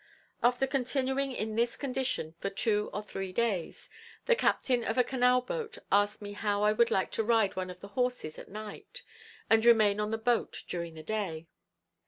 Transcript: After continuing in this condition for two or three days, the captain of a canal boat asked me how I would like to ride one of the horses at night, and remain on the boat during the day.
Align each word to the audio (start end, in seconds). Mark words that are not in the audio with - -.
After 0.41 0.65
continuing 0.65 1.31
in 1.31 1.53
this 1.53 1.77
condition 1.77 2.33
for 2.39 2.49
two 2.49 2.89
or 2.91 3.03
three 3.03 3.31
days, 3.31 3.87
the 4.25 4.35
captain 4.35 4.83
of 4.83 4.97
a 4.97 5.03
canal 5.03 5.41
boat 5.41 5.77
asked 5.91 6.23
me 6.23 6.33
how 6.33 6.63
I 6.63 6.71
would 6.73 6.89
like 6.89 7.11
to 7.11 7.23
ride 7.23 7.55
one 7.55 7.69
of 7.69 7.81
the 7.81 7.89
horses 7.89 8.39
at 8.39 8.49
night, 8.49 9.03
and 9.47 9.63
remain 9.63 9.99
on 9.99 10.09
the 10.09 10.17
boat 10.17 10.63
during 10.67 10.95
the 10.95 11.03
day. 11.03 11.45